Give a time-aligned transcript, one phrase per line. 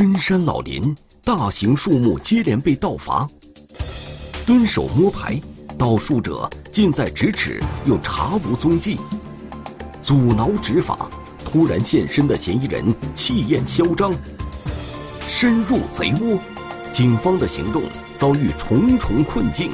[0.00, 3.28] 深山老林，大型树木接连被盗伐。
[4.46, 5.38] 蹲守摸排，
[5.76, 8.98] 盗树者近在咫尺，又查无踪迹。
[10.02, 11.10] 阻挠执法，
[11.44, 12.82] 突然现身的嫌疑人
[13.14, 14.10] 气焰嚣张。
[15.28, 16.38] 深入贼窝，
[16.90, 17.82] 警方的行动
[18.16, 19.70] 遭遇重重困境。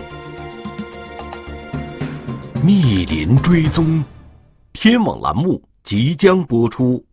[2.64, 4.04] 密林追踪，
[4.72, 7.05] 天网栏目即将播出。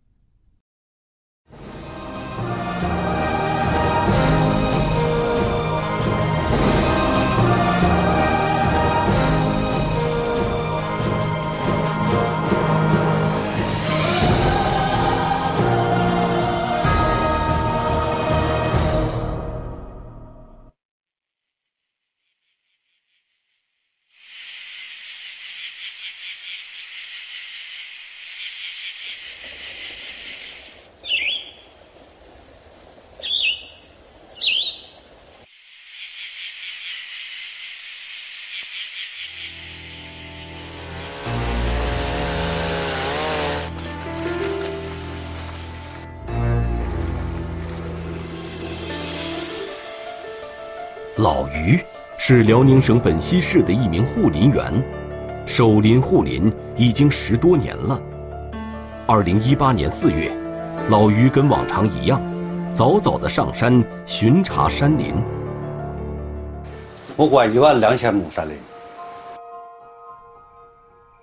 [51.24, 51.80] 老于
[52.18, 54.70] 是辽宁省本溪市的一名护林员，
[55.46, 57.98] 守林护林已经十多年了。
[59.06, 60.30] 二零一八年四月，
[60.90, 62.20] 老于跟往常一样，
[62.74, 65.14] 早早的上山巡查山林。
[67.16, 68.54] 我管一万两千亩山林。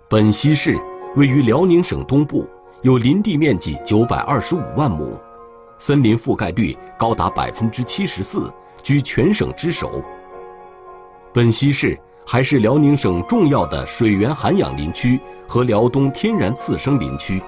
[0.09, 0.75] 本溪市
[1.16, 2.47] 位于辽宁省东部，
[2.81, 5.16] 有林地面积九百二十五万亩，
[5.77, 8.52] 森林覆盖率高达百分之七十四。
[8.82, 10.04] 居全省之首。
[11.34, 17.42] 本溪市还是辽宁省重要的水源涵养林区和辽东天然次生林区，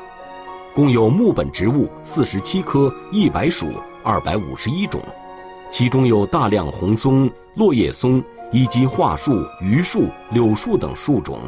[0.74, 3.74] 共有木本植物四十七棵、一百属
[4.04, 5.02] 二百五十一种，
[5.70, 11.40] 其中有大量红松、落叶松以及桦树、榆树、柳树等树种。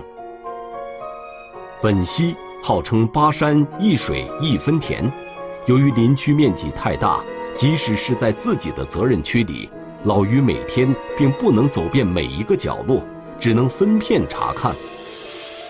[1.82, 5.12] 本溪号称八山一水一分田，
[5.68, 7.20] 由于林区面积太大。
[7.66, 9.68] 即使是在自己的责任区里，
[10.04, 13.04] 老于每天并不能走遍每一个角落，
[13.40, 14.72] 只能分片查看。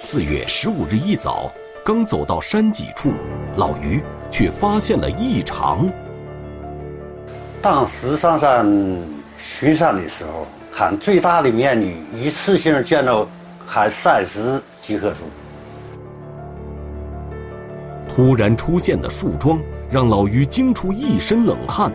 [0.04, 1.50] 四月十五日一早，
[1.86, 3.14] 刚走到山脊处，
[3.56, 5.90] 老于却发现了异常。
[7.62, 8.68] 当时上山
[9.38, 13.26] 巡山的时候，看最大的面积，一次性见到
[13.66, 15.24] 还三十几棵树。
[18.10, 19.58] 突然出现的树桩。
[19.96, 21.90] 让老于惊出一身冷汗。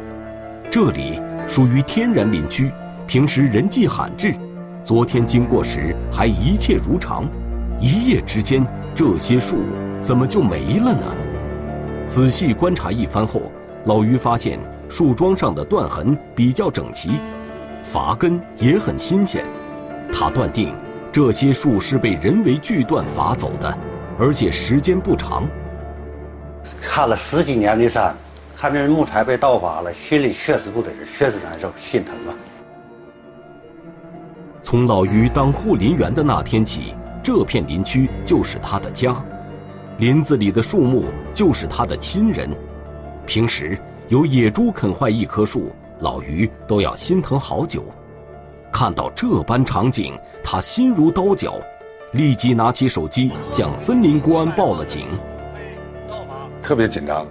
[0.70, 2.72] 这里属于天然林区，
[3.06, 4.34] 平时人迹罕至。
[4.82, 7.26] 昨天经过时还一切如常，
[7.78, 9.58] 一夜之间这些树
[10.00, 11.04] 怎么就没了呢？
[12.08, 13.42] 仔细观察一番后，
[13.84, 17.10] 老于发现树桩上的断痕比较整齐，
[17.84, 19.44] 伐根也很新鲜。
[20.10, 20.72] 他断定
[21.12, 23.76] 这些树是被人为锯断伐走的，
[24.18, 25.46] 而且时间不长。
[26.80, 28.14] 看了十几年的山，
[28.56, 32.34] 看这木材被盗伐了，心里确实不得劲，确实难受，心疼啊！
[34.62, 39.16] 从老于当护林员的那天起，这片林区就是他的家，
[39.98, 42.50] 林子里的树木就是他的亲人。
[43.26, 43.78] 平时
[44.08, 47.84] 有野猪啃坏一棵树，老于都要心疼好久。
[48.72, 51.58] 看到这般场景，他心如刀绞，
[52.12, 55.08] 立即拿起手机向森林公安报了警。
[56.62, 57.26] 特别紧张，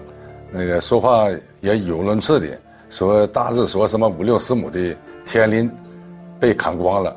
[0.51, 1.27] 那个说话
[1.61, 2.47] 也语无伦次的，
[2.89, 4.95] 说大致说什么五六十亩的
[5.25, 5.71] 天林
[6.39, 7.15] 被砍光了。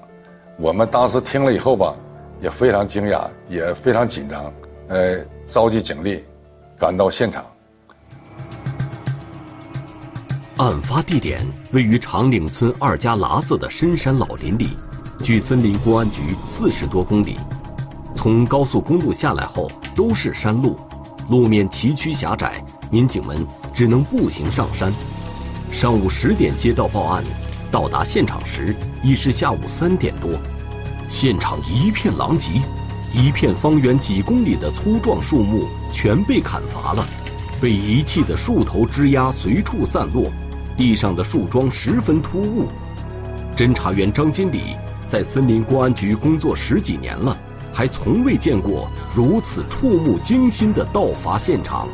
[0.59, 1.95] 我们当时听了以后吧，
[2.41, 4.53] 也非常惊讶，也非常紧张，
[4.89, 6.23] 呃，召集警力
[6.78, 7.45] 赶到现场。
[10.59, 11.41] 案发地点
[11.73, 14.77] 位于长岭村二家喇子的深山老林里，
[15.19, 17.39] 距森林公安局四十多公里。
[18.15, 20.77] 从高速公路下来后都是山路。
[21.32, 23.34] 路面崎岖狭窄，民警们
[23.72, 24.93] 只能步行上山。
[25.72, 27.25] 上午十点接到报案，
[27.70, 30.38] 到达现场时已是下午三点多。
[31.08, 32.50] 现场一片狼藉，
[33.14, 37.02] 一片方圆几公里的粗壮树木全被砍伐了，
[37.62, 40.31] 被遗弃的树头枝丫随处散落，
[40.76, 42.69] 地上的树桩十分突兀。
[43.56, 44.76] 侦查员张金礼
[45.08, 47.34] 在森林公安局工作十几年了。
[47.72, 51.88] 还从未见过如此触目惊心的盗伐现场。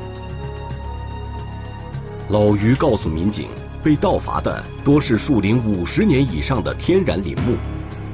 [2.28, 3.48] 老于告诉民警，
[3.82, 7.56] 被盗伐的多是树龄五十年以上的天然林木，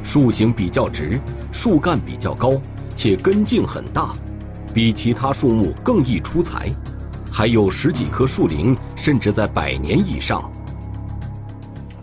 [0.04, 1.18] 树形比较直，
[1.52, 2.52] 树干比较高，
[2.94, 4.12] 且根茎很大，
[4.72, 6.70] 比其他树木更易出材。
[7.32, 10.48] 还有十几棵树龄甚至在百年以上，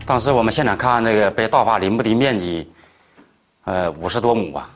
[0.05, 2.69] 当时我们现场看那个被盗伐林木的面积，
[3.63, 4.69] 呃，五十多亩吧。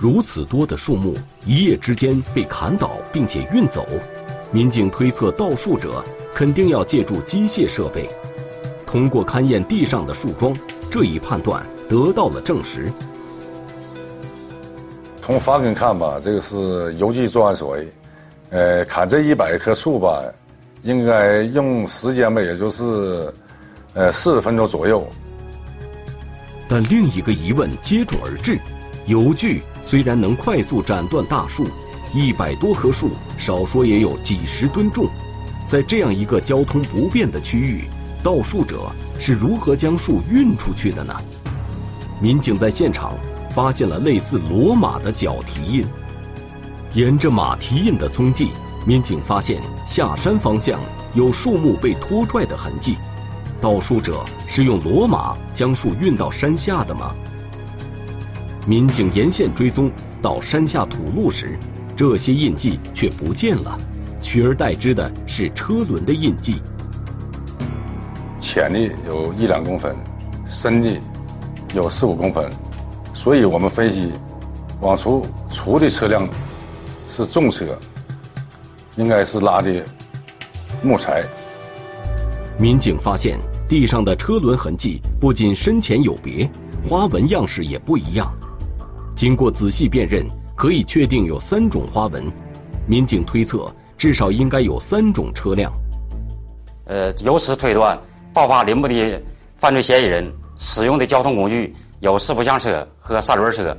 [0.00, 1.14] 如此多的树木
[1.46, 3.86] 一夜之间被砍倒并且运走，
[4.52, 6.04] 民警推测盗树者
[6.34, 8.08] 肯定要借助机械设备。
[8.86, 10.54] 通过勘验地上的树桩，
[10.90, 12.92] 这一判断得到了证实。
[15.20, 17.88] 从发根看吧，这个是邮寄作案所为。
[18.50, 20.22] 呃，砍这一百棵树吧，
[20.82, 23.32] 应该用时间吧，也就是
[23.94, 25.04] 呃四十分钟左右。
[26.68, 28.56] 但另一个疑问接踵而至：
[29.06, 31.64] 邮具虽然能快速斩断大树，
[32.12, 35.08] 一百多棵树少说也有几十吨重，
[35.64, 37.84] 在这样一个交通不便的区域，
[38.22, 41.14] 盗树者是如何将树运出去的呢？
[42.20, 43.14] 民警在现场。
[43.48, 45.86] 发现了类似骡马的脚蹄印，
[46.92, 48.50] 沿着马蹄印的踪迹，
[48.84, 50.78] 民警发现下山方向
[51.14, 52.98] 有树木被拖拽的痕迹。
[53.58, 57.14] 盗树者是用骡马将树运到山下的吗？
[58.68, 59.88] 民警沿线追踪
[60.20, 61.56] 到山下土路时，
[61.96, 63.78] 这些印记却不见了，
[64.20, 66.56] 取而代之的是车轮的印记。
[68.40, 68.78] 浅的
[69.08, 69.96] 有一两公分，
[70.46, 71.00] 深的
[71.74, 72.50] 有四五公分。
[73.14, 74.10] 所以我们分析，
[74.80, 76.28] 往出出的车辆
[77.08, 77.64] 是重车，
[78.96, 79.84] 应该是拉的
[80.82, 81.22] 木材。
[82.58, 83.38] 民警发现
[83.68, 86.50] 地上的车轮痕迹不仅深浅有别，
[86.88, 88.32] 花纹样式也不一样。
[89.16, 90.24] 经过仔细辨认，
[90.54, 92.30] 可以确定有三种花纹。
[92.86, 95.72] 民警推测，至少应该有三种车辆。
[96.84, 97.98] 呃，由此推断，
[98.34, 99.22] 盗伐林木的
[99.56, 101.74] 犯罪嫌疑人使用的交通工具。
[102.00, 103.74] 有四不像车和三轮车。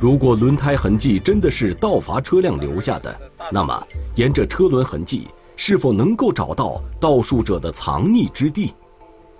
[0.00, 3.16] 如果轮胎痕迹真的是盗伐车辆留下的，
[3.52, 3.86] 那么
[4.16, 8.74] 沿着车轮痕迹，是否能够找到盗树者的藏匿之地？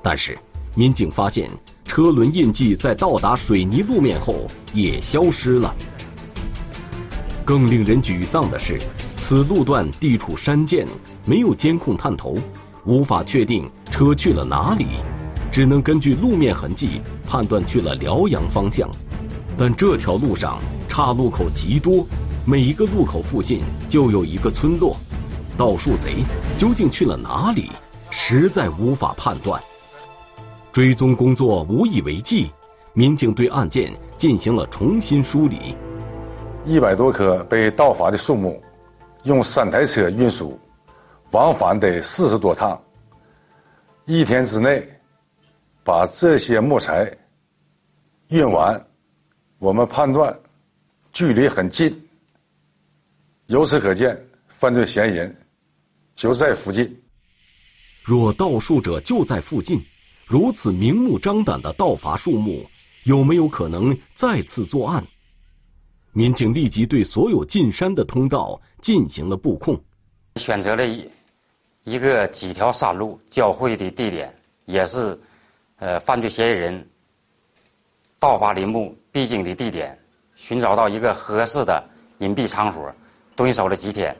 [0.00, 0.38] 但是，
[0.76, 1.50] 民警发现
[1.86, 5.74] 车轮印记在到达水泥路面后也消失了。
[7.44, 8.78] 更令人沮丧的是，
[9.16, 10.86] 此路段地处山涧，
[11.24, 12.36] 没有监控探头，
[12.84, 14.86] 无法确定车去了哪里。
[15.50, 18.90] 只能根据路面痕迹判断去了辽阳方向，
[19.56, 22.06] 但这条路上岔路口极多，
[22.44, 24.96] 每一个路口附近就有一个村落，
[25.56, 26.24] 盗树贼
[26.56, 27.70] 究竟去了哪里，
[28.10, 29.58] 实在无法判断。
[30.76, 32.50] 追踪工作无以为继，
[32.92, 35.74] 民警对案件进行了重新梳理。
[36.66, 38.62] 一百多棵被盗伐的树木，
[39.22, 40.60] 用三台车运输，
[41.30, 42.78] 往返得四十多趟，
[44.04, 44.86] 一天之内。
[45.82, 47.10] 把这些木材
[48.28, 48.78] 运完，
[49.58, 50.38] 我们判断
[51.10, 52.06] 距离很近，
[53.46, 54.14] 由此可见，
[54.46, 55.34] 犯罪嫌疑人
[56.14, 56.86] 就在附近。
[58.04, 59.82] 若盗树者就在附近，
[60.26, 62.66] 如此明目张胆的盗伐树木，
[63.04, 65.06] 有没有可能再次作案？
[66.12, 69.80] 民警立即对所有进山的通道进行了布控，
[70.34, 71.08] 选择了一
[71.84, 74.34] 一个几条山路交汇的地点，
[74.64, 75.18] 也是。
[75.78, 76.88] 呃，犯罪嫌疑人
[78.18, 79.96] 盗伐林木必经的地点，
[80.34, 81.86] 寻找到一个合适的
[82.20, 82.90] 隐蔽场所，
[83.36, 84.16] 蹲守了几天。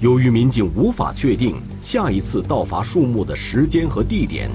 [0.00, 4.50] 由于民警无法确定下一次盗伐树木的时间和地点，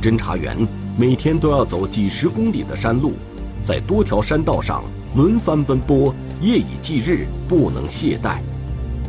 [0.00, 0.56] 侦查员
[0.96, 3.14] 每天都要走几十公里的山路，
[3.64, 4.84] 在多条山道上
[5.16, 8.38] 轮番奔波，夜以继日，不能懈怠，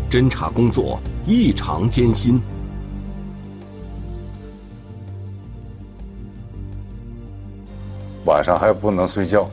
[0.09, 2.41] 侦查工作异常艰辛。
[8.25, 9.47] 晚上还不能睡觉，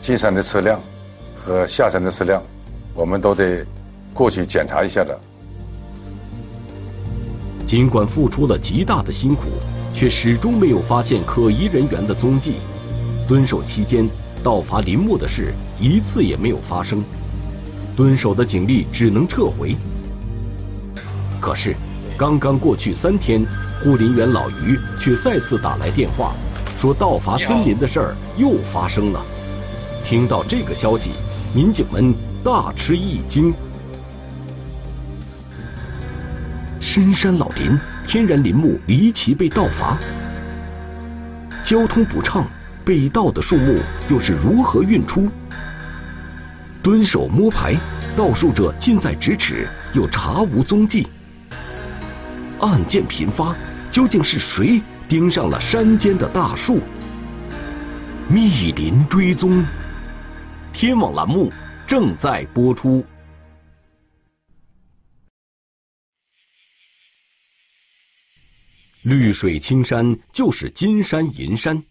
[0.00, 0.80] 进山的车辆
[1.36, 2.42] 和下山的车辆，
[2.94, 3.66] 我们都得
[4.14, 5.20] 过去检查一下的。
[7.68, 9.48] 尽管付出了极大的辛苦，
[9.92, 12.54] 却始终没有发现可疑人员的踪迹。
[13.28, 14.08] 蹲守期间，
[14.42, 17.04] 盗伐林木的事一次也没有发生。
[17.94, 19.76] 蹲守的警力只能撤回。
[21.38, 21.76] 可是，
[22.16, 23.44] 刚刚过去三天，
[23.84, 26.32] 护林员老于却再次打来电话。
[26.74, 29.20] 说盗伐森林的事儿又发生了，
[30.02, 31.10] 听到这个消息，
[31.54, 33.52] 民警们大吃一惊。
[36.98, 39.96] 深山老林天然林木离奇被盗伐，
[41.62, 42.44] 交通不畅，
[42.84, 43.78] 被盗的树木
[44.10, 45.30] 又是如何运出？
[46.82, 47.76] 蹲守摸排，
[48.16, 51.06] 盗树者近在咫尺，又查无踪迹。
[52.62, 53.54] 案件频发，
[53.92, 54.82] 究竟是谁？
[55.08, 56.80] 盯上了山间的大树，
[58.26, 59.64] 密林追踪。
[60.72, 61.52] 天网栏目
[61.86, 63.06] 正在播出。
[69.08, 71.82] 绿水青山就是金山银山，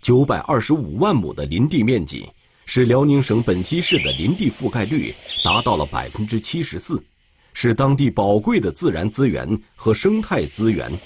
[0.00, 2.28] 九百二十五万亩的林地面积，
[2.64, 7.02] 使辽宁省本溪市的林地覆盖率达到了百分之七十四，
[7.54, 10.96] 是当地宝贵的自然资源和生态资源。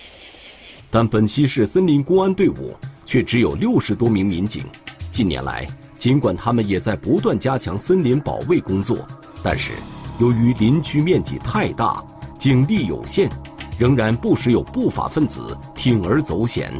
[0.90, 2.76] 但本溪市森林公安队伍
[3.06, 4.62] 却只有六十多名民警。
[5.10, 5.66] 近年来，
[5.98, 8.98] 尽管他们也在不断加强森林保卫工作，
[9.42, 9.72] 但是
[10.20, 12.04] 由于林区面积太大，
[12.38, 13.30] 警力有限。
[13.78, 16.72] 仍然不时有不法分子铤而走险。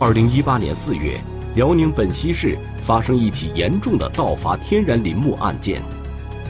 [0.00, 1.16] 二零一八年四月，
[1.54, 5.80] 辽宁本溪市发生一起严重的盗伐天然林木案件，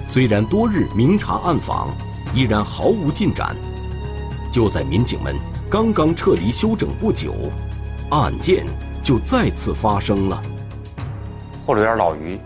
[0.07, 1.91] 虽然多日明察暗访，
[2.35, 3.55] 依然毫无进展。
[4.51, 5.37] 就在民警们
[5.71, 7.35] 刚刚撤离休整不久，
[8.09, 8.65] 案件
[9.03, 10.43] 就再次发生了。
[11.67, 12.41] 护林员老于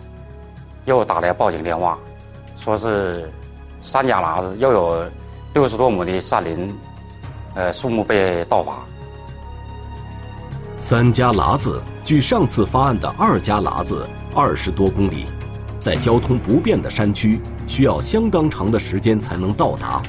[0.85, 1.96] 又打来报警电话，
[2.56, 3.30] 说是
[3.80, 5.08] 三家喇子又有。
[5.56, 6.70] 六十多亩的山林，
[7.54, 8.84] 呃，树木被盗伐。
[10.82, 15.25] 三家喇子距上次发案的二家喇子二十多公里，
[15.80, 20.02] 在交通不便的山区，需要相当长的时间才能到达。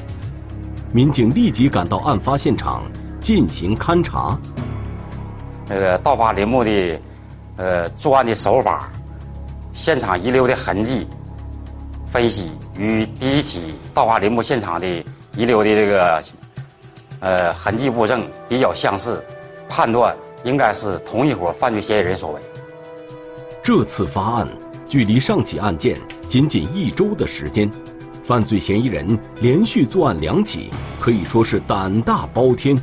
[0.92, 2.84] 民警立即赶到案发现场
[3.22, 4.38] 进行勘查。
[5.66, 7.00] 那个盗伐林木的，
[7.56, 8.92] 呃，作案的手法，
[9.72, 11.08] 现场遗留的痕迹，
[12.06, 15.06] 分析与第一起盗伐林木现场的。
[15.38, 16.24] 遗留的这个，
[17.20, 19.24] 呃，痕迹物证比较相似，
[19.70, 22.41] 判断应该是同一伙犯罪嫌疑人所为。
[23.62, 24.48] 这次发案
[24.89, 25.96] 距离上起案件
[26.27, 27.70] 仅仅一周的时间，
[28.24, 32.75] 犯罪嫌疑人连续作案两起，可以说是胆大包天。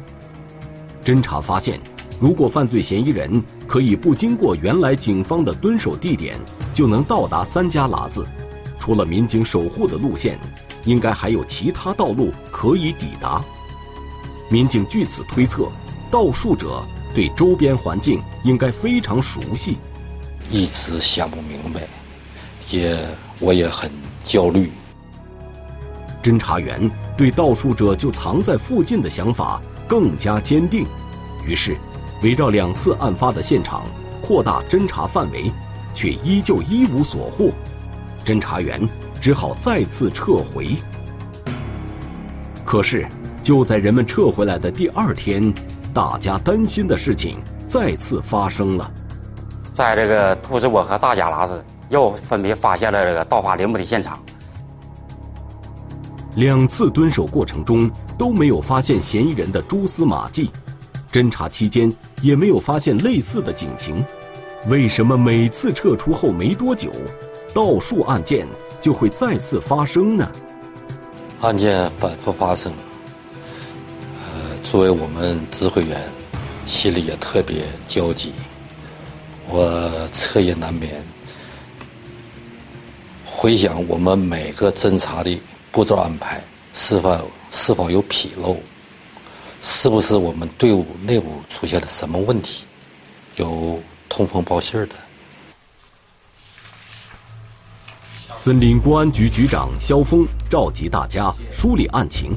[1.04, 1.80] 侦查发现，
[2.20, 6.37] 如果犯罪嫌疑人可以不经过原来警方的蹲守地点，
[6.73, 8.25] 就能到达三家喇子，
[8.78, 10.38] 除了民警守护的路线。
[10.85, 13.43] 应该还有其他道路可以抵达。
[14.49, 15.71] 民警据此推测，
[16.11, 16.83] 盗树者
[17.14, 19.79] 对周边环境应该非常熟悉。
[20.50, 21.81] 一直想不明白，
[22.71, 22.97] 也
[23.41, 23.91] 我也很
[24.23, 24.71] 焦虑。
[26.23, 30.87] 侦查员对盗树者就藏在附近的想法更加坚定，
[31.47, 31.76] 于是
[32.23, 33.83] 围绕两次案发的现场
[34.23, 35.50] 扩大侦查范围，
[35.95, 37.50] 却依旧一无所获。
[38.25, 38.87] 侦查员。
[39.25, 40.76] 只好再次撤回。
[42.62, 43.09] 可是，
[43.43, 45.50] 就在人们撤回来的第二天，
[45.95, 48.93] 大家担心的事情再次发生了。
[49.73, 54.23] 在这个兔子窝和大家喇子又分别发现了这个盗伐林木的现场。
[56.37, 60.50] 两次蹲守过程中都没有发现嫌疑人的蛛丝马迹，
[61.11, 61.90] 侦查期间
[62.21, 64.04] 也没有发现类似的警情。
[64.69, 66.93] 为什么每次撤出后没多久，
[67.54, 68.47] 盗树案件？
[68.85, 70.31] 就会再次发生呢。
[71.41, 72.71] 案件反复发生，
[74.21, 75.99] 呃，作为我们指挥员，
[76.67, 78.31] 心里也特别焦急。
[79.49, 81.03] 我彻夜难眠，
[83.25, 85.41] 回想我们每个侦查的
[85.73, 88.55] 步骤安排是否是否有纰漏，
[89.62, 92.67] 是不是我们队伍内部出现了什么问题，
[93.37, 95.03] 有通风报信的。
[98.37, 102.33] 森林公安局局长肖峰召集大家梳理案情，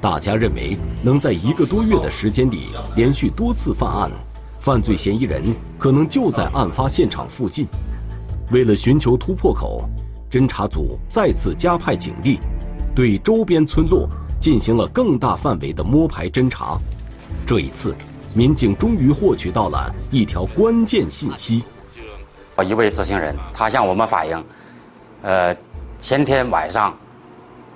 [0.00, 4.10] 大家认为能在一个多月的时间里连续多次犯案，
[4.60, 5.42] 犯罪嫌疑人
[5.78, 7.66] 可能就在案发现场附近。
[8.52, 9.88] 为了寻求突破口，
[10.30, 12.38] 侦查组再次加派警力，
[12.94, 16.78] 对周边村落进行了更大范围的摸排侦查。
[17.46, 17.96] 这一次，
[18.34, 21.64] 民警终于获取到了一条关键信息：
[22.64, 24.44] 一位知情人，他向我们反映。
[25.22, 25.56] 呃，
[25.98, 26.96] 前天晚上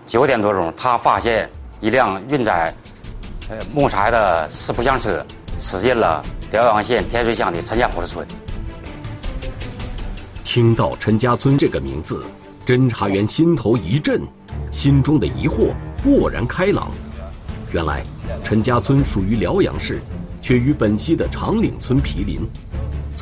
[0.06, 1.48] 九点多钟，他发现
[1.80, 2.74] 一辆运载
[3.48, 5.24] 呃木材的四不像车
[5.58, 8.26] 驶进了辽阳县天水乡的陈家堡村。
[10.44, 12.24] 听到陈家村这个名字，
[12.66, 14.20] 侦查员心头一震，
[14.70, 15.72] 心中的疑惑
[16.04, 16.90] 豁然开朗。
[17.72, 18.02] 原来，
[18.44, 20.00] 陈家村属于辽阳市，
[20.42, 22.46] 却与本溪的长岭村毗邻。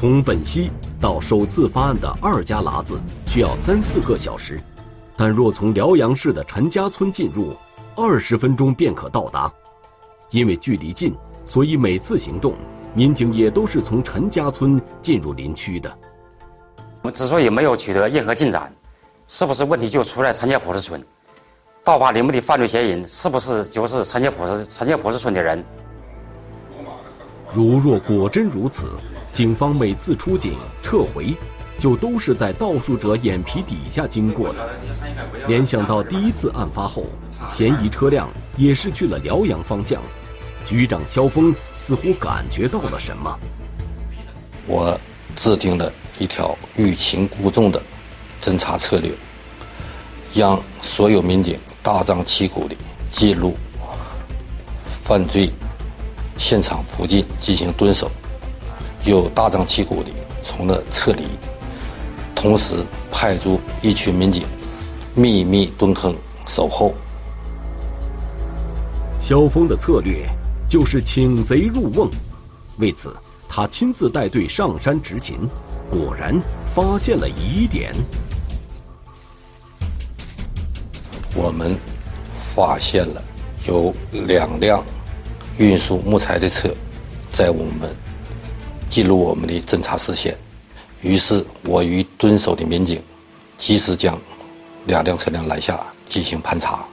[0.00, 4.58] 从本溪到首次发案的二家喇子需要三四个小时，
[5.14, 7.54] 但若从辽阳市的陈家村进入，
[7.94, 9.52] 二十分钟便可到达。
[10.30, 11.14] 因为距离近，
[11.44, 12.54] 所以每次行动，
[12.94, 15.94] 民警也都是从陈家村进入林区的。
[17.02, 18.74] 我们之所以没有取得任何进展，
[19.26, 21.04] 是不是问题就出在陈家堡子村？
[21.84, 25.62] 盗伐林木的犯罪嫌疑人是不是就是陈家堡子陈家堡子村的人？
[27.52, 28.88] 如若果真如此。
[29.32, 31.34] 警方每次出警撤回，
[31.78, 34.68] 就都是在盗树者眼皮底下经过的。
[35.46, 37.06] 联想到第一次案发后，
[37.48, 40.02] 嫌疑车辆也是去了辽阳方向，
[40.64, 43.38] 局长肖峰似乎感觉到了什么。
[44.66, 44.98] 我
[45.36, 47.80] 制定了一条欲擒故纵的
[48.42, 49.10] 侦查策略，
[50.34, 52.76] 让所有民警大张旗鼓地
[53.08, 53.54] 进入
[54.84, 55.50] 犯罪
[56.36, 58.10] 现场附近进行蹲守，
[59.04, 61.24] 又大张旗鼓地从那撤离，
[62.34, 64.44] 同时派出一群民警
[65.14, 66.14] 秘密蹲坑
[66.48, 66.94] 守候。
[69.20, 70.26] 萧峰的策略
[70.68, 72.08] 就是请贼入瓮，
[72.78, 73.14] 为此
[73.48, 75.38] 他亲自带队上山执勤，
[75.90, 76.34] 果然
[76.66, 77.94] 发现了疑点。
[81.34, 81.76] 我们
[82.54, 83.22] 发现了
[83.66, 84.84] 有两辆
[85.58, 86.68] 运输木材的车
[87.30, 87.94] 在我们
[88.90, 90.36] 进入我们的侦查视线，
[91.00, 93.00] 于是我与蹲守的民警
[93.56, 94.18] 及时将
[94.84, 96.84] 两辆车辆拦下进行盘查。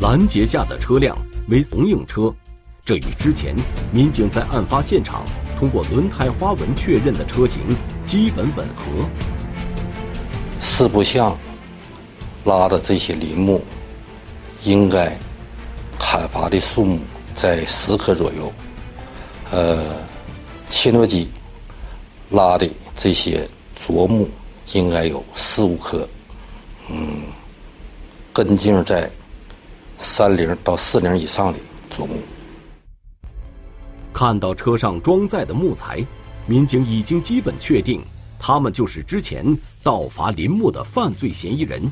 [0.00, 1.16] 拦截下的车辆
[1.48, 2.34] 为怂用车，
[2.84, 3.54] 这与之前
[3.92, 5.24] 民警在案发现场
[5.56, 7.62] 通过轮胎花纹确认的车型
[8.04, 9.08] 基本吻合。
[10.58, 11.38] 四不像
[12.42, 13.64] 拉的这些林木，
[14.64, 15.16] 应该
[16.00, 16.98] 砍伐的树木
[17.32, 18.52] 在十棵左右。
[19.50, 19.96] 呃，
[20.68, 21.28] 切诺基
[22.30, 24.28] 拉的这些啄木
[24.74, 26.08] 应该有四五棵。
[26.90, 27.22] 嗯，
[28.32, 29.10] 根茎在。
[30.00, 31.58] 三零到四零以上的
[31.90, 32.14] 啄木。
[34.12, 36.06] 看到车上装载的木材，
[36.46, 38.00] 民警已经基本确定，
[38.38, 39.44] 他们就是之前
[39.82, 41.82] 盗伐林木的犯罪嫌疑人。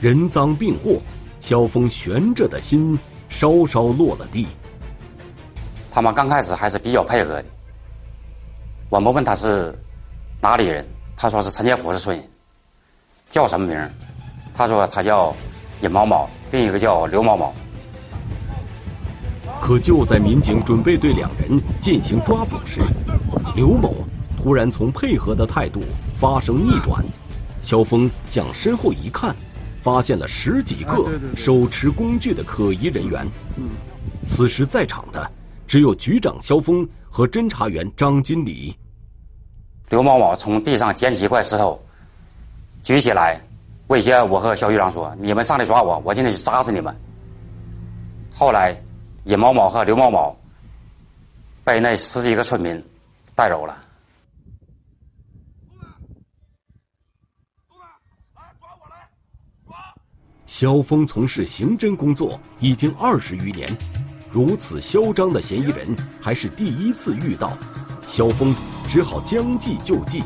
[0.00, 1.00] 人赃并获，
[1.40, 4.48] 萧峰悬着的心稍稍落了地。
[5.90, 7.44] 他们刚开始还是比较配合的。
[8.88, 9.74] 我们问他是
[10.40, 12.28] 哪里人，他说是陈家堡市村人。
[13.28, 13.90] 叫什么名？
[14.54, 15.34] 他说他叫
[15.82, 16.28] 尹某某。
[16.52, 17.54] 另一个叫刘某某，
[19.62, 22.80] 可就在民警准备对两人进行抓捕时，
[23.54, 23.94] 刘某
[24.36, 25.80] 突然从配合的态度
[26.16, 27.04] 发生逆转。
[27.62, 29.32] 肖峰向身后一看，
[29.80, 33.24] 发现了十几个手持工具的可疑人员。
[34.24, 35.30] 此时在场的
[35.70, 38.76] 只有局长肖峰和侦查员张金礼。
[39.88, 41.80] 刘某某从地上捡起一块石头，
[42.82, 43.40] 举起来。
[43.86, 46.92] 威胁我和肖局长说：“你们上来抓我，我今天就杀死你们。”
[48.34, 48.76] 后来，
[49.26, 50.36] 尹某某和刘某某
[51.62, 52.84] 被那十几个村民
[53.36, 53.84] 带走了。
[60.46, 63.68] 肖峰从事刑侦工作已经二十余年，
[64.30, 67.52] 如此嚣张的嫌疑人还是第一次遇到。
[68.02, 68.54] 萧峰
[68.88, 70.22] 只好将计就计。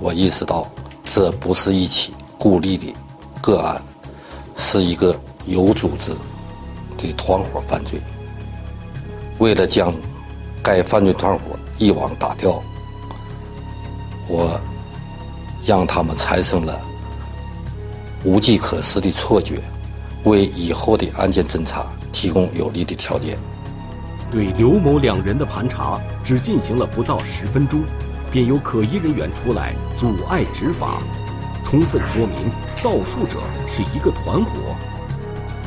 [0.00, 0.66] 我意识到，
[1.04, 2.12] 这不是一起。
[2.38, 2.94] 孤立的
[3.40, 3.82] 个案
[4.56, 6.12] 是一个有组织
[6.98, 8.00] 的团伙犯罪。
[9.38, 9.92] 为了将
[10.62, 12.62] 该犯罪团伙一网打掉，
[14.28, 14.60] 我
[15.64, 16.78] 让他们产生了
[18.22, 19.60] 无计可施的错觉，
[20.24, 23.36] 为以后的案件侦查提供有利的条件。
[24.30, 27.82] 对刘某两人的盘查只进行了不到十分钟，
[28.32, 31.02] 便有可疑人员出来阻碍执法。
[31.62, 32.50] 充分说明
[32.82, 34.74] 盗树者是一个团伙，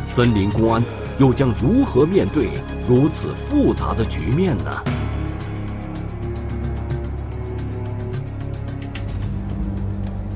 [0.07, 0.83] 森林公安
[1.19, 2.49] 又将如何面对
[2.87, 4.71] 如此复杂的局面呢？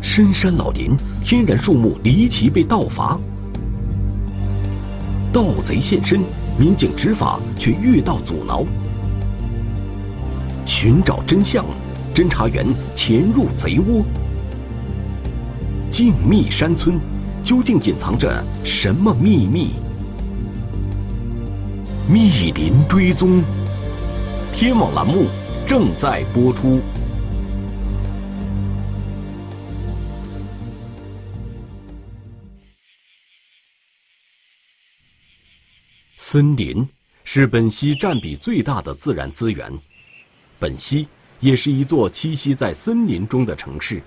[0.01, 0.95] 深山老林，
[1.25, 3.17] 天然树木离奇被盗伐，
[5.33, 6.21] 盗贼现身，
[6.59, 8.63] 民警执法却遇到阻挠。
[10.63, 11.65] 寻找真相，
[12.13, 14.05] 侦查员潜入贼窝。
[15.89, 16.99] 静谧山村，
[17.41, 19.71] 究竟隐藏着什么秘密？
[22.07, 23.41] 密林追踪，
[24.53, 25.25] 天网栏目
[25.65, 26.79] 正在播出。
[36.33, 36.83] 森林
[37.23, 39.71] 是本溪占比最大的自然资源，
[40.57, 41.07] 本溪
[41.39, 44.01] 也是一座栖息在森林中的城市，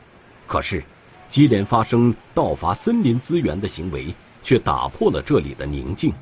[0.45, 0.83] 可是。
[1.29, 4.13] 接连发生盗伐森林资源的行为，
[4.43, 6.13] 却打破了这里的宁静。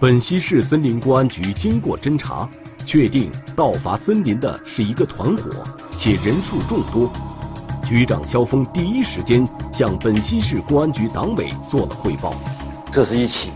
[0.00, 2.50] 本溪市森林公安局经过侦查，
[2.84, 5.62] 确定盗伐森林的是一个团伙，
[5.96, 7.08] 且人数众多。
[7.86, 12.34] 局长肖峰第一时间向本溪市公安局党委做了汇报。
[12.90, 13.52] 这是一起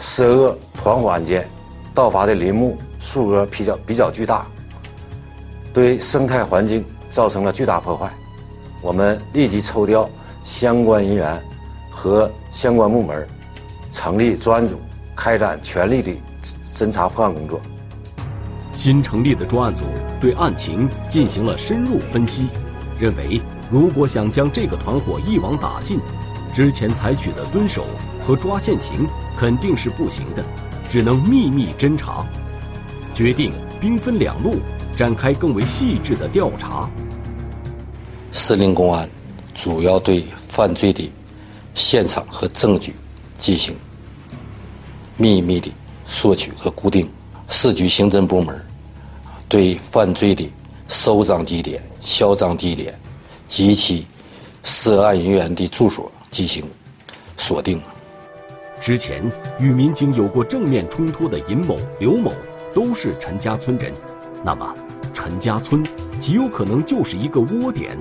[0.00, 1.46] 涉恶团伙案件，
[1.94, 4.46] 盗伐的林木数额比较比较巨大，
[5.74, 8.10] 对生态环境造成了巨大破坏。
[8.80, 10.08] 我们立即抽调
[10.42, 11.38] 相关人员
[11.90, 13.28] 和相关部门，
[13.92, 14.80] 成立专案组
[15.14, 16.10] 开展全力的
[16.74, 17.60] 侦查破案工作。
[18.72, 19.84] 新成立的专案组
[20.18, 22.48] 对案情进行了深入分析，
[22.98, 23.38] 认为
[23.70, 26.00] 如果想将这个团伙一网打尽，
[26.52, 27.86] 之前采取的蹲守
[28.26, 30.44] 和抓现行肯定是不行的，
[30.88, 32.26] 只能秘密侦查。
[33.14, 34.56] 决定兵分两路，
[34.96, 36.88] 展开更为细致的调查。
[38.32, 39.08] 森林公安
[39.54, 41.10] 主要对犯罪的
[41.74, 42.94] 现场和证据
[43.36, 43.74] 进行
[45.16, 45.70] 秘密的
[46.04, 47.08] 索取和固定。
[47.52, 48.64] 市局刑侦部门
[49.48, 50.48] 对犯罪的
[50.86, 52.96] 收赃地点、销赃地点
[53.48, 54.06] 及其
[54.62, 56.64] 涉案人员的住所进行
[57.36, 57.80] 锁定。
[58.80, 59.22] 之前
[59.58, 62.32] 与民警有过正面冲突的尹某、刘某
[62.72, 63.92] 都是陈家村人，
[64.42, 64.74] 那么
[65.12, 65.84] 陈家村
[66.18, 67.98] 极有可能就是一个窝点。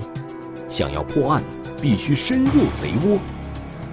[0.70, 1.44] 想要破案，
[1.82, 3.18] 必须深入贼窝，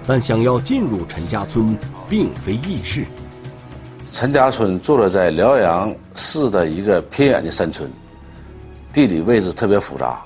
[0.05, 3.05] 但想要进入陈家村并非易事。
[4.09, 7.91] 陈家村坐落在辽阳市的一个偏远的山村，
[8.93, 10.21] 地理位置特别复杂。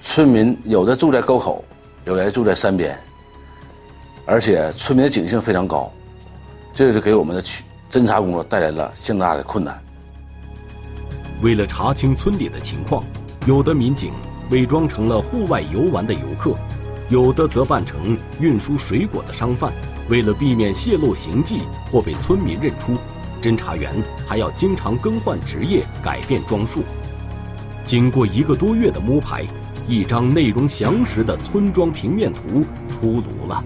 [0.00, 1.62] 村民有的住在沟口，
[2.10, 2.98] 有的住在山边，
[4.26, 5.92] 而且村民的警性非常高，
[6.74, 9.80] 这就给我们的去侦查工作带来了相当大的困难。
[11.40, 13.04] 为了查清村里的情况，
[13.46, 14.12] 有的民警
[14.50, 16.56] 伪装成了户外游玩的游客，
[17.10, 19.72] 有的则扮成运输水果的商贩。
[20.08, 21.60] 为了避免泄露行迹
[21.92, 22.96] 或被村民认出，
[23.40, 23.94] 侦查员
[24.26, 26.82] 还要经常更换职业、改变装束。
[27.84, 29.46] 经过一个多月的摸排，
[29.90, 33.64] 一张内容详实的村庄平面图出炉了。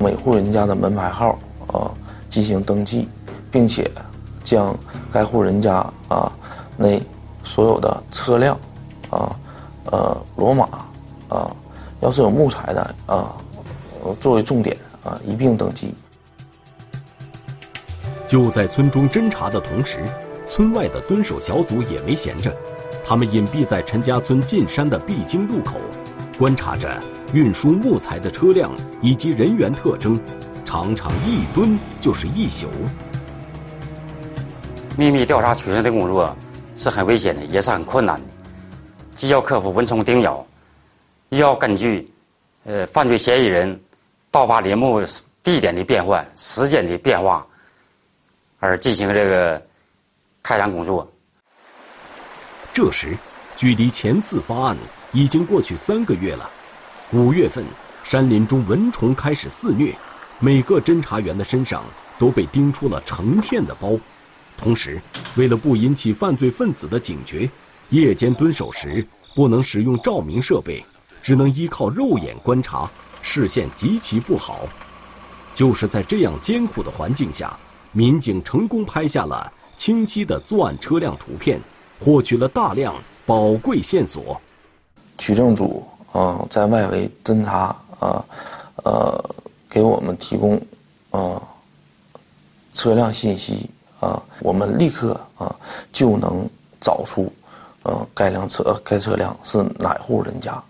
[0.00, 1.92] 每户人家的门牌号啊
[2.30, 3.06] 进行登记，
[3.50, 3.90] 并且
[4.42, 4.74] 将
[5.12, 6.32] 该户人家啊
[6.78, 7.02] 内
[7.44, 8.58] 所有的车辆
[9.10, 9.36] 啊
[9.90, 10.66] 呃骡马
[11.28, 11.54] 啊，
[12.00, 13.36] 要是有木材的啊
[14.18, 14.74] 作为重点。
[15.04, 15.94] 啊，一并登记。
[18.26, 20.04] 就在村中侦查的同时，
[20.44, 22.52] 村外的蹲守小组也没闲着，
[23.08, 25.80] 他们隐蔽在陈家村进山的必经路口，
[26.38, 30.20] 观察着运输木材的车辆以及人员特征，
[30.62, 32.68] 常常一蹲就是一宿。
[34.94, 36.36] 秘密调查取证的工作
[36.76, 38.26] 是很危险的，也是很困难的，
[39.14, 40.46] 既要克服蚊虫叮咬，
[41.30, 42.06] 又要根据
[42.64, 43.80] 呃犯罪嫌疑人。
[44.30, 45.02] 盗伐林木
[45.42, 47.46] 地点的变换、时间的变化，
[48.58, 49.62] 而进行这个
[50.42, 51.10] 开展工作。
[52.78, 53.18] 这时，
[53.56, 54.76] 距离前次发案
[55.12, 56.48] 已经过去三个月了。
[57.10, 57.64] 五月份，
[58.04, 59.92] 山林中蚊虫开始肆虐，
[60.38, 61.82] 每个侦查员的身上
[62.20, 63.98] 都被叮出了成片的包。
[64.56, 65.02] 同时，
[65.34, 67.50] 为了不引起犯罪分子的警觉，
[67.88, 70.86] 夜间蹲守时不能使用照明设备，
[71.20, 72.88] 只能依靠肉眼观察。
[73.22, 74.68] 视线极其不好，
[75.52, 77.58] 就是在这样艰苦的环境下，
[77.90, 81.60] 民警成功拍下了清晰的作案车辆图片，
[81.98, 82.94] 获取了大量
[83.26, 84.40] 宝贵线索。
[85.18, 88.24] 取证组啊，在外围侦查啊，
[88.84, 89.34] 呃，
[89.68, 90.54] 给我们提供
[91.10, 91.42] 啊
[92.72, 95.52] 车辆信息啊，我们立刻啊
[95.92, 96.48] 就能
[96.80, 97.32] 找出
[97.82, 100.62] 呃该辆车该车辆是哪户人家。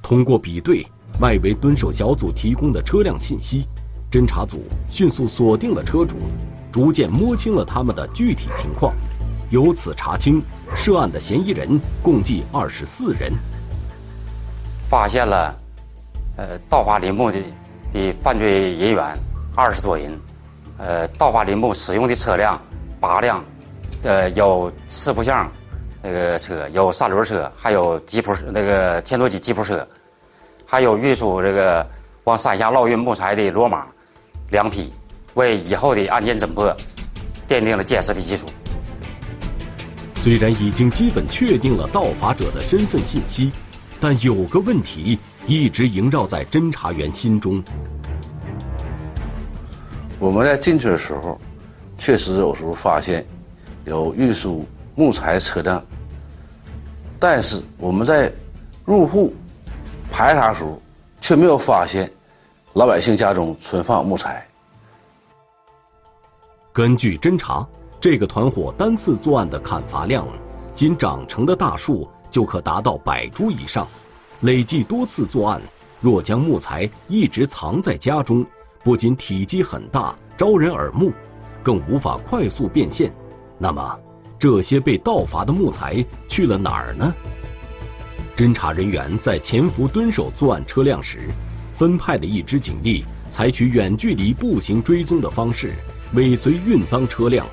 [0.00, 0.86] 通过比对
[1.20, 3.66] 外围蹲守小组提供的车辆信息，
[4.12, 6.14] 侦查组迅速锁定了车主，
[6.70, 8.94] 逐渐摸清了他们的具体情况，
[9.50, 10.42] 由此查清
[10.74, 13.32] 涉案的嫌疑人共计二十四人。
[14.88, 15.54] 发现了，
[16.36, 17.38] 呃，盗伐林木的
[17.92, 19.04] 的犯罪人员
[19.54, 20.18] 二十多人，
[20.78, 22.60] 呃，盗伐林木使用的车辆
[23.00, 23.44] 八辆，
[24.02, 25.50] 呃，有四不像
[26.02, 29.86] 那个车，有三轮车，还有吉普那个千多级吉普车。
[30.70, 31.86] 还有运输这个
[32.24, 33.86] 往山下捞运木材的骡马
[34.50, 34.92] 两匹，
[35.32, 36.76] 为以后的案件侦破
[37.48, 38.46] 奠定了坚实的基础。
[40.20, 43.52] 虽然已经基本确定了盗伐者的身份信息，
[44.00, 47.62] 但有个问题一直萦绕在侦查员心中。
[50.18, 51.40] 我们在进去的时候，
[51.96, 53.24] 确实有时候发现
[53.84, 55.82] 有运输木材车辆，
[57.18, 58.30] 但是我们在
[58.84, 59.34] 入户。
[60.10, 60.80] 排查时候，
[61.20, 62.10] 却没有发现
[62.72, 64.44] 老百姓家中存放木材。
[66.72, 67.64] 根据侦查，
[68.00, 70.24] 这个团伙单次作案的砍伐量，
[70.72, 73.86] 仅长成的大树就可达到百株以上。
[74.42, 75.60] 累计多次作案，
[76.00, 78.46] 若将木材一直藏在家中，
[78.84, 81.12] 不仅体积很大、招人耳目，
[81.60, 83.12] 更无法快速变现。
[83.58, 83.98] 那么，
[84.38, 87.12] 这些被盗伐的木材去了哪儿呢？
[88.36, 91.30] 侦查人员在潜伏蹲守作案车辆时，
[91.72, 95.72] 分派的一支警力采取远距离步行追踪的方式，
[96.14, 97.44] 尾随运赃车辆，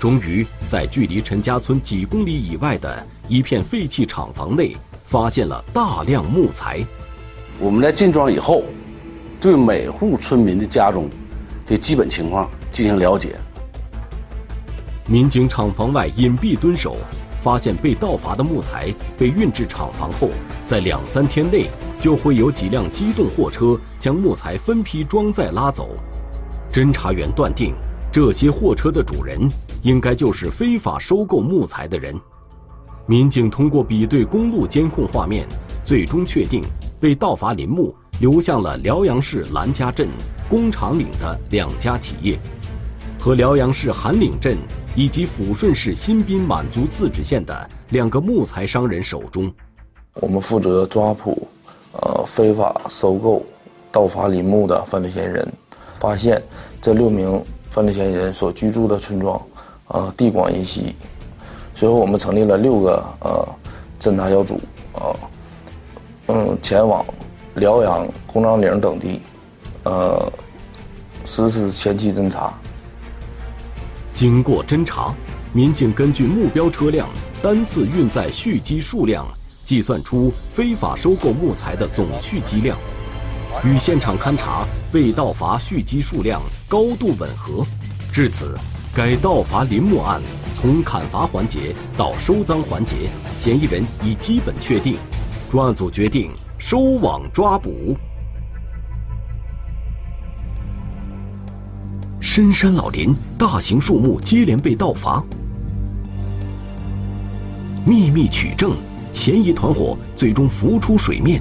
[0.00, 6.82] 终于在距离陈家村几公里以外的一片废弃厂房内发现了大量木材。
[7.58, 8.64] 我们在进庄以后，
[9.38, 11.10] 对每户村民的家中
[11.66, 13.36] 的基本情况进行了解。
[15.06, 16.96] 民警厂房外隐蔽蹲守，
[17.38, 20.30] 发现被盗伐的木材被运至厂房后，
[20.64, 21.66] 在两三天内
[21.98, 25.90] 就会有几辆机动货车将木材分批装载拉走。
[26.72, 27.74] 侦查员断定，
[28.10, 29.46] 这些货车的主人
[29.82, 32.14] 应该就是非法收购木材的人。
[33.06, 35.46] 民警通过比对公路监控画面，
[35.84, 36.62] 最终确定。
[37.00, 40.06] 被盗伐林木流向了辽阳市兰家镇、
[40.50, 42.38] 工厂岭的两家企业，
[43.18, 44.58] 和辽阳市韩岭镇
[44.94, 49.50] 以及抚顺市新宾满族自治县的两个木材商人手中。
[50.16, 51.48] 我们负责抓捕，
[51.92, 53.46] 呃，非法收购、
[53.90, 55.50] 盗伐林木的犯罪嫌疑人，
[55.98, 56.42] 发现
[56.82, 59.40] 这六名犯罪嫌疑人所居住的村庄，
[59.90, 60.94] 呃，地广人稀。
[61.74, 63.48] 随后，我们成立了六个呃
[64.00, 64.60] 侦查小组，
[64.94, 65.16] 呃。
[66.32, 67.04] 嗯，前往
[67.54, 69.20] 辽阳、工厂岭等地，
[69.82, 70.32] 呃，
[71.24, 72.54] 实施前期侦查。
[74.14, 75.12] 经过侦查，
[75.52, 77.08] 民警根据目标车辆
[77.42, 79.26] 单次运载蓄积数量，
[79.64, 82.78] 计算出非法收购木材的总蓄积量，
[83.64, 87.66] 与现场勘查被盗伐蓄积数量高度吻合。
[88.12, 88.54] 至此，
[88.92, 90.20] 该盗伐林木案
[90.52, 94.98] 从砍伐环节到收赃环节，嫌疑人已基本确定。
[95.48, 97.96] 专案组决定收网抓捕。
[102.20, 105.22] 深山老林，大型树木接连被盗伐，
[107.86, 108.72] 秘密取证，
[109.12, 111.40] 嫌疑团伙最终浮出水面。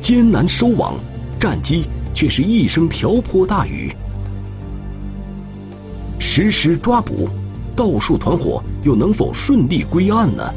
[0.00, 0.94] 艰难收网，
[1.38, 3.94] 战机却是一声瓢泼大雨。
[6.36, 7.28] 实施抓捕，
[7.76, 10.52] 盗树团伙又能否顺利归案呢？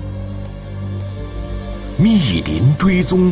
[2.00, 3.32] 密林追踪，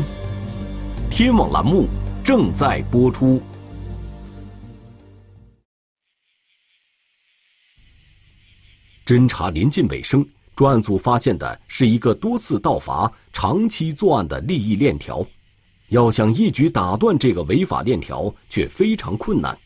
[1.10, 1.88] 天网栏目
[2.24, 3.42] 正在播出。
[9.08, 10.24] 侦查临近尾声，
[10.56, 15.26] 专案组发现的是一个多次盗伐、长期作案的利益链条。
[15.90, 19.58] 要想一举打断这个违法链条，却非常困难。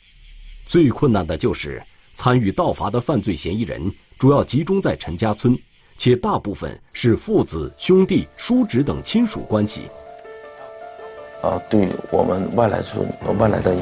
[0.65, 1.83] 最困难的就是
[2.19, 3.81] 参与盗伐的犯罪嫌疑人
[4.17, 5.57] 主要集中在陈家村。
[5.97, 9.83] 且大部分是父子、兄弟、叔侄等亲属关系。
[11.41, 13.81] 啊，对我们外来村、外来的人，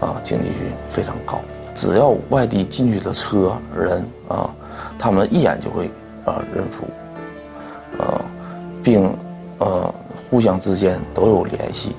[0.00, 1.40] 啊，警惕性非常高。
[1.74, 4.54] 只要外地进去的车人啊，
[4.96, 5.90] 他们一眼就会
[6.24, 6.84] 啊认出，
[8.00, 8.24] 啊，
[8.82, 9.12] 并
[9.58, 9.92] 呃
[10.30, 11.96] 互相之间都有联系。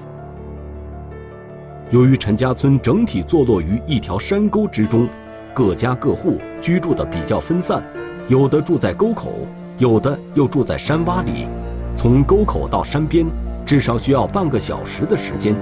[1.91, 5.07] 由于陈家村整体坐落于一条山沟之中，
[5.53, 7.83] 各家各户居住的比较分散。
[8.27, 11.45] 有的住在沟口，有的又住在山洼里，
[11.95, 13.25] 从沟口到山边，
[13.65, 15.55] 至少需要半个小时的时间。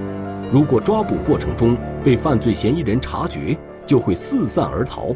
[0.52, 5.14] 如果抓捕过程中被犯罪嫌疑人察觉，就会四散而逃。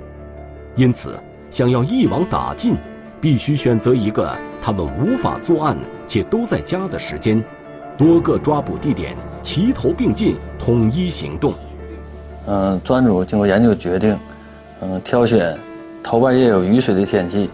[0.75, 1.19] 因此，
[1.51, 2.75] 想要一网打尽，
[3.21, 7.43] 必须选择一个他们无法作案且都在家的时间，
[7.97, 11.55] 多个抓捕地点齐头并进，统一行动。
[12.47, 14.19] 嗯，专案组经过研究决定，
[14.81, 15.59] 嗯，挑选。
[16.03, 17.51] 头半夜有雨水的天气，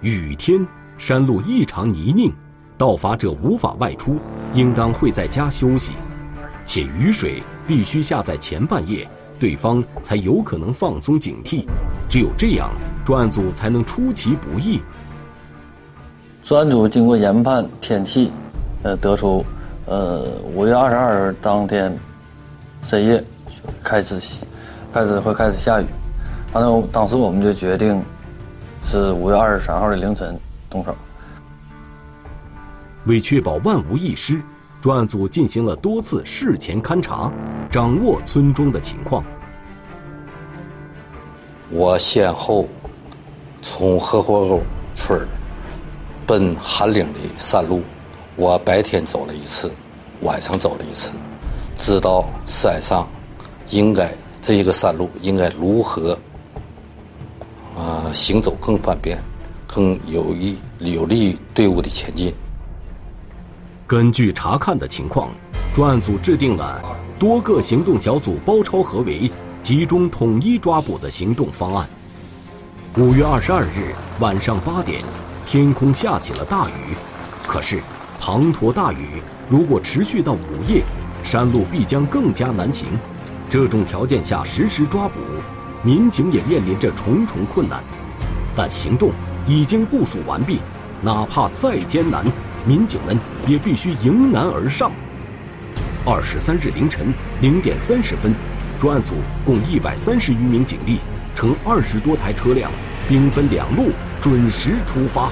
[0.00, 0.64] 雨天
[0.96, 2.32] 山路异常泥泞，
[2.78, 4.16] 盗伐者无法外出，
[4.54, 5.94] 应当会在家休息，
[6.64, 9.08] 且雨水必须下在前半夜，
[9.40, 11.64] 对方才有可能放松警惕，
[12.08, 12.70] 只有这样，
[13.04, 14.80] 专案组才能出其不意。
[16.44, 18.30] 专案组经过研判天气，
[18.84, 19.44] 呃，得出，
[19.86, 21.92] 呃，五月二十二日当天
[22.84, 23.24] 深夜
[23.82, 24.20] 开始，
[24.92, 25.86] 开始会开始下雨。
[26.52, 28.02] 反正当时我们就决定，
[28.82, 30.94] 是五月二十三号的凌晨动手。
[33.06, 34.40] 为确保万无一失，
[34.80, 37.32] 专案组进行了多次事前勘查，
[37.70, 39.24] 掌握村中的情况。
[41.70, 42.68] 我先后
[43.62, 44.60] 从河伙沟
[44.94, 45.26] 村
[46.26, 47.82] 奔韩岭的山路，
[48.36, 49.72] 我白天走了一次，
[50.20, 51.16] 晚上走了一次，
[51.78, 53.08] 知道山上
[53.70, 56.18] 应该这一个山路应该如何。
[57.76, 59.16] 啊，行走更方便，
[59.66, 62.34] 更有益有利于队伍的前进。
[63.86, 65.30] 根据查看的情况，
[65.72, 66.82] 专案组制定了
[67.18, 69.30] 多个行动小组包抄合围、
[69.62, 71.88] 集中统一抓捕的行动方案。
[72.98, 75.02] 五月二十二日晚上八点，
[75.46, 76.96] 天空下起了大雨。
[77.46, 77.80] 可是，
[78.20, 80.82] 滂沱大雨如果持续到午夜，
[81.24, 82.88] 山路必将更加难行。
[83.52, 85.20] 这种条件下实施抓捕，
[85.82, 87.84] 民警也面临着重重困难。
[88.56, 89.12] 但行动
[89.46, 90.60] 已经部署完毕，
[91.02, 92.24] 哪怕再艰难，
[92.66, 93.14] 民警们
[93.46, 94.90] 也必须迎难而上。
[96.06, 97.12] 二十三日凌晨
[97.42, 98.34] 零点三十分，
[98.80, 101.00] 专案组共一百三十余名警力，
[101.34, 102.70] 乘二十多台车辆，
[103.06, 105.30] 兵分两路，准时出发。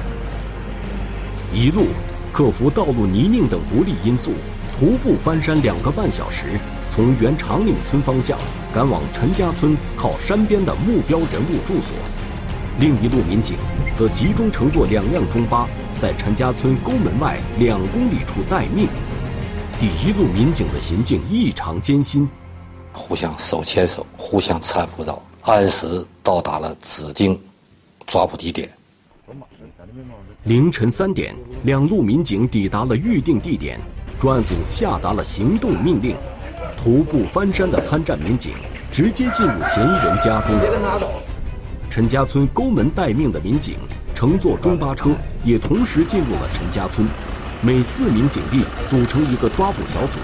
[1.54, 1.86] 一路
[2.34, 4.34] 克服道路泥泞等不利因素，
[4.78, 6.44] 徒步翻山两个半小时，
[6.90, 8.36] 从原长岭村方向
[8.74, 11.96] 赶往陈家村靠山边的目标人物住所。
[12.78, 13.56] 另一路民警
[13.94, 18.88] 则集中乘坐两辆中巴，在陈家村沟门外两公里处待命。
[19.78, 22.28] 第一路民警的行径异常艰辛，
[22.92, 27.40] 互相手牵手，互相搀扶着，按时到达了指定
[28.06, 28.68] 抓捕地点。
[30.44, 33.78] 凌晨三点，两路民警抵达了预定地点，
[34.18, 36.16] 专案组下达了行动命令。
[36.82, 38.54] 徒步翻山的参战民警
[38.90, 40.56] 直接进入嫌疑人家中。
[41.90, 43.74] 陈家村沟门待命的民警
[44.14, 45.10] 乘坐中巴车，
[45.44, 47.06] 也同时进入了陈家村。
[47.60, 50.18] 每四名警力组成一个抓捕小组，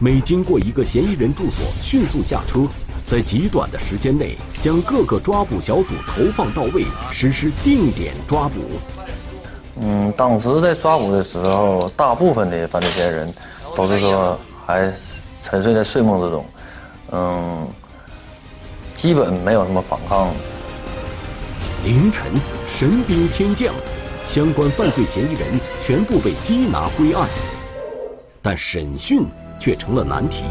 [0.00, 2.66] 每经过一个嫌疑人住所，迅速下车，
[3.06, 8.54] 在极短的时间内将各个抓捕小组投放到位，实施定点抓捕。
[9.80, 13.32] 嗯，当时在抓捕的时候，大部分的犯罪嫌疑人
[13.76, 14.92] 都是说还
[15.46, 16.44] 沉睡在睡梦之中，
[17.12, 17.68] 嗯，
[18.96, 20.28] 基本没有什么反抗。
[21.84, 22.24] 凌晨，
[22.68, 23.72] 神兵天降。
[24.26, 27.28] 相关犯罪嫌疑人全部被缉拿归案，
[28.42, 29.24] 但审讯
[29.60, 30.42] 却成了难题。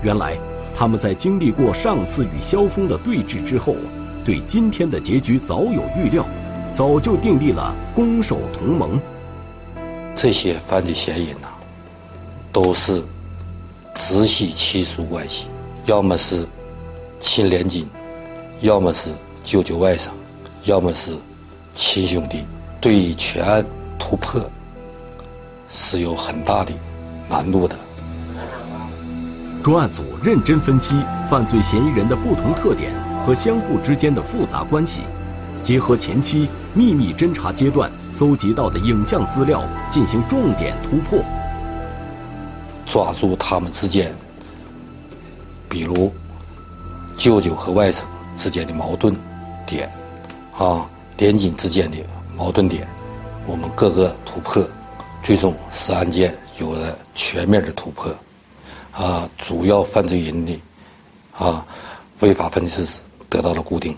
[0.00, 0.38] 原来，
[0.76, 3.74] 他们在经历过上次与萧峰的对峙之后，
[4.24, 6.24] 对今天的结局早有预料，
[6.72, 9.00] 早就订立了攻守同盟。
[10.14, 11.48] 这些犯罪嫌疑人呐，
[12.52, 13.02] 都是
[13.96, 15.46] 直系亲属关系，
[15.86, 16.46] 要么是
[17.18, 17.86] 亲连襟，
[18.60, 19.10] 要么是
[19.42, 20.10] 舅舅外甥，
[20.64, 21.12] 要么是
[21.74, 22.44] 亲兄弟。
[22.78, 23.64] 对于全案
[23.98, 24.40] 突破
[25.70, 26.72] 是有很大的
[27.28, 27.74] 难度的。
[29.62, 30.94] 专案组认真分析
[31.28, 32.92] 犯罪嫌疑人的不同特点
[33.24, 35.00] 和相互之间的复杂关系，
[35.62, 41.18] 结合前期秘密侦查阶段搜集到的影像资料进行重点突破，
[42.86, 44.14] 抓住他们之间，
[45.68, 46.12] 比如
[47.16, 48.02] 舅舅和外甥
[48.36, 49.14] 之间的矛盾
[49.66, 49.90] 点，
[50.56, 51.98] 啊，连襟之间的。
[52.36, 52.86] 矛盾点，
[53.46, 54.62] 我们各个突破，
[55.22, 58.14] 最终使案件有了全面的突破，
[58.92, 60.60] 啊，主要犯罪人的
[61.32, 61.64] 啊
[62.20, 63.96] 违法犯罪事实得到了固定。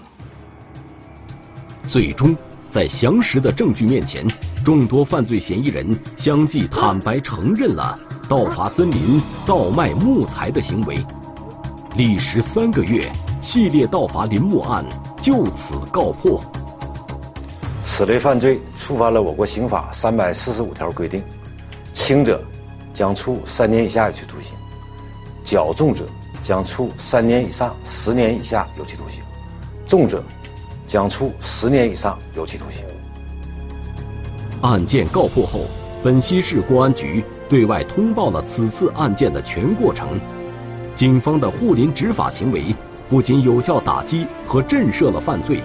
[1.88, 2.36] 最终，
[2.70, 4.24] 在详实的证据面前，
[4.64, 10.98] 众多犯罪嫌疑人相继坦白承认了盗伐森林、盗卖木材的行为。
[11.96, 13.10] 历时三个月，
[13.40, 14.84] 系列盗伐林木案
[15.22, 16.38] 就此告破。
[17.82, 21.24] 此类犯罪触犯了我国刑法三百四十五条规定，
[21.94, 22.44] 轻者
[22.92, 24.54] 将处三年以下有期徒刑，
[25.42, 26.06] 较重者
[26.42, 29.22] 将处三年以上十年以下有期徒刑，
[29.86, 30.22] 重者
[30.86, 32.84] 将处十年以上有期徒刑。
[34.60, 35.60] 案件告破后，
[36.04, 40.20] 本溪市公安局对外通报了此次案件的全过程。
[40.94, 42.74] 警方的护林执法行为
[43.08, 45.60] 不仅有效打击和震慑了犯罪。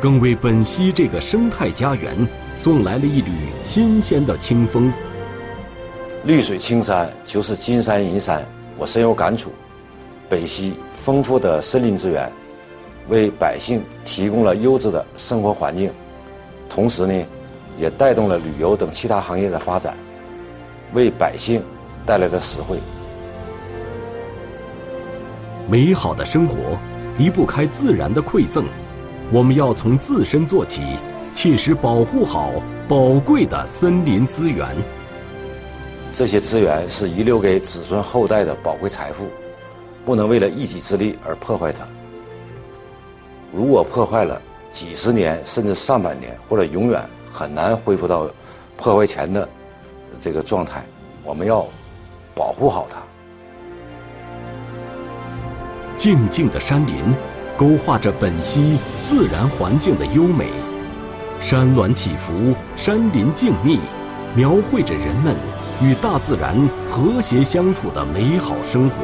[0.00, 2.14] 更为本溪这个生态家园
[2.56, 3.30] 送来了一缕
[3.62, 4.92] 新鲜的清风。
[6.24, 9.50] 绿水青山就是金山银山，我深有感触。
[10.28, 12.30] 北溪丰富的森林资源，
[13.08, 15.90] 为百姓提供了优质的生活环境，
[16.68, 17.26] 同时呢，
[17.78, 19.96] 也带动了旅游等其他行业的发展，
[20.94, 21.62] 为百姓
[22.06, 22.78] 带来的实惠。
[25.68, 26.78] 美好的生活
[27.18, 28.64] 离不开自然的馈赠。
[29.32, 30.82] 我们要从自身做起，
[31.32, 32.52] 切实保护好
[32.86, 34.76] 宝贵的森林资源。
[36.12, 39.26] 这些资源是遗留给子孙后代的宝贵财富，
[40.04, 41.86] 不能为了一己之力而破坏它。
[43.52, 44.40] 如果破坏了，
[44.70, 48.28] 几十年甚至上百年，或者永远很难恢复到
[48.76, 49.48] 破坏前的
[50.24, 50.82] 这个状态。
[51.22, 51.66] 我们要
[52.34, 53.02] 保护好它。
[55.98, 56.94] 静静的山林。
[57.56, 60.48] 勾画着本溪自然环境的优美，
[61.40, 63.78] 山峦起伏，山林静谧，
[64.34, 65.36] 描绘着人们
[65.80, 66.52] 与大自然
[66.90, 68.96] 和谐相处的美好生活。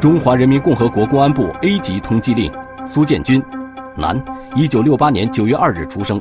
[0.00, 2.50] 中华人民共和国公安部 A 级通缉令：
[2.86, 3.42] 苏建军，
[3.96, 4.20] 男，
[4.56, 6.20] 一九六八年九月二日出生，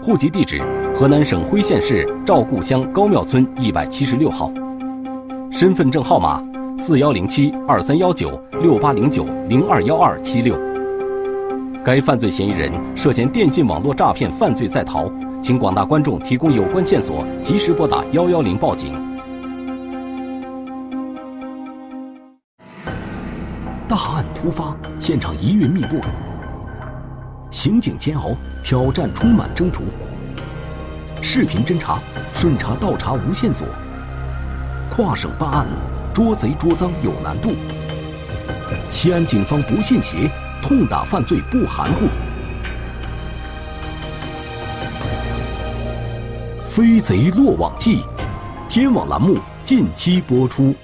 [0.00, 0.62] 户籍地址
[0.94, 4.50] 河南省辉县市赵固乡高庙村一百七十六号，
[5.50, 6.42] 身份证号码
[6.78, 10.56] 四幺零七二三幺九六八零九零二幺二七六。
[11.84, 15.10] 该犯罪嫌疑人涉嫌电信网络诈骗犯罪在逃，
[15.42, 19.09] 请广大观众提供有关线索，及时拨打幺幺零报警。
[24.40, 26.00] 突发，现场疑云密布，
[27.50, 28.34] 刑警煎熬，
[28.64, 29.84] 挑战充满征途。
[31.20, 31.98] 视频侦查，
[32.34, 33.68] 顺查倒查无线索。
[34.88, 35.68] 跨省办案，
[36.14, 37.50] 捉贼捉赃有难度。
[38.90, 40.30] 西安警方不信邪。
[40.62, 42.06] 痛打犯罪不含糊，
[46.66, 48.02] 飞贼落网记，
[48.68, 50.74] 天网栏目近期播出。